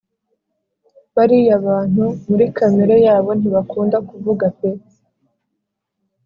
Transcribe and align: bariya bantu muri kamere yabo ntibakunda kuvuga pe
bariya 1.15 1.55
bantu 1.67 2.05
muri 2.29 2.45
kamere 2.57 2.95
yabo 3.05 3.29
ntibakunda 3.39 3.97
kuvuga 4.09 4.45
pe 4.57 4.69